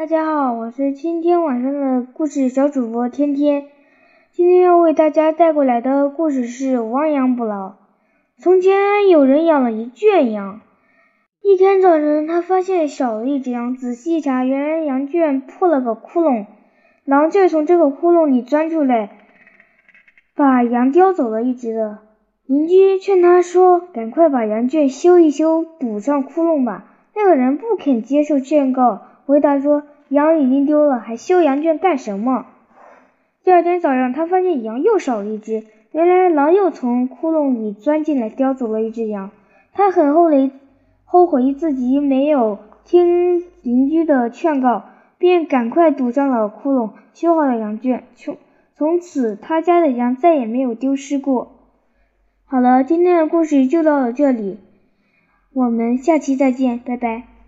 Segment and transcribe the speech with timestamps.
[0.00, 3.66] 大家好，我是今天晚上的故事小主播天天。
[4.32, 7.68] 今天要为大家带过来的故事是《亡羊补牢》。
[8.38, 10.62] 从前有人养了一圈羊，
[11.42, 16.46] 一天早晨，他发现少了一只羊，仔细一查，原来羊圈破了个窟窿，
[17.04, 19.10] 狼就从这个窟窿里钻出来，
[20.34, 21.98] 把羊叼走了一只的。
[22.46, 32.46] 邻居劝他说：“赶快把羊圈修一修，补上窟窿吧。”那个人不肯接受劝告，回答说：“羊已经丢了，还修羊圈干什么？”
[33.44, 39.30] 第二天早上，他发现羊又少了一只，原来狼又从窟窿里钻进来叼走了一只羊。
[39.72, 40.50] 他很后悔，
[41.04, 44.82] 后悔自己没有听邻居的劝告，
[45.16, 48.02] 便赶快堵上了窟窿，修好了羊圈。
[48.16, 48.36] 从
[48.74, 51.52] 从此，他家的羊再也没有丢失过。
[52.46, 54.58] 好了，今天的故事就到了这里。
[55.54, 57.39] 我们下期再见，拜拜。